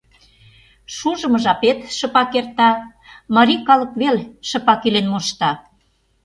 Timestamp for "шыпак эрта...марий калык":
1.97-3.91